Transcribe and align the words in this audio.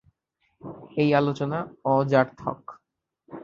এই 0.97 1.09
আলোচনা 1.13 1.57
অযার্থক! 1.87 2.61